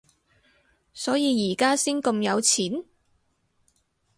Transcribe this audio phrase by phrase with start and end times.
[0.95, 2.85] 所以而家先咁有錢？